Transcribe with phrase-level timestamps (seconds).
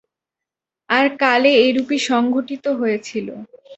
[0.89, 3.27] আর কালে এরূপই সংঘটিত হয়েছিল।